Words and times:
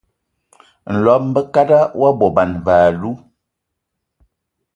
Nlɔb 0.93 1.23
bəkada 1.33 1.79
wa 1.99 2.09
bɔban 2.19 2.51
və 2.65 2.73
yalu. 2.83 3.11